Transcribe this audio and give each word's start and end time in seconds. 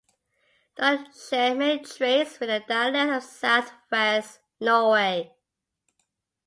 Norn 0.79 1.13
shared 1.13 1.59
many 1.59 1.77
traits 1.77 2.39
with 2.39 2.49
the 2.49 2.63
dialects 2.67 3.17
of 3.17 3.23
south-west 3.31 4.39
Norway. 4.59 5.35